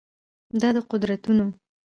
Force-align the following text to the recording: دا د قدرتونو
دا 0.61 0.69
د 0.75 0.77
قدرتونو 0.91 1.45